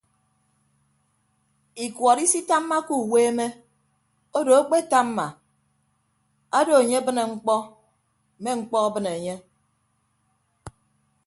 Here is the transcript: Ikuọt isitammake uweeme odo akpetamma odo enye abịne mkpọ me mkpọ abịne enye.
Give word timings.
Ikuọt 1.85 2.19
isitammake 2.25 2.93
uweeme 3.03 3.45
odo 4.37 4.51
akpetamma 4.61 5.25
odo 6.59 6.73
enye 6.81 6.95
abịne 7.01 7.23
mkpọ 7.31 7.55
me 8.41 8.49
mkpọ 8.59 8.75
abịne 8.87 9.11
enye. 9.17 9.35